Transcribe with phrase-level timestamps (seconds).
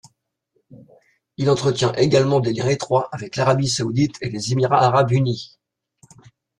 [1.37, 5.59] Il entretient également des liens étroits avec l'Arabie saoudite et les Émirats arabes unis.